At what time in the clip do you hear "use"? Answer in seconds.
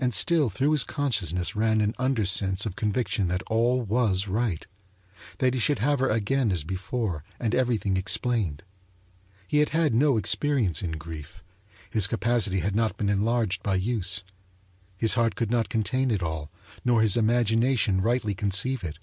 13.74-14.24